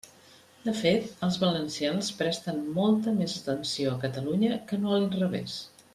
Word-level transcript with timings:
De 0.61 0.71
fet, 0.77 1.03
els 1.27 1.37
valencians 1.43 2.09
presten 2.23 2.63
molta 2.79 3.15
més 3.21 3.37
atenció 3.41 3.93
a 3.93 4.03
Catalunya 4.07 4.59
que 4.73 4.85
no 4.87 4.95
a 4.97 5.03
l'inrevés. 5.05 5.61